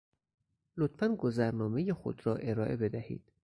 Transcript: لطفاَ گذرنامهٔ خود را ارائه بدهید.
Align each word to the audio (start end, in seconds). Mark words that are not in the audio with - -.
لطفاَ 0.77 1.07
گذرنامهٔ 1.15 1.93
خود 1.93 2.25
را 2.27 2.35
ارائه 2.35 2.77
بدهید. 2.77 3.31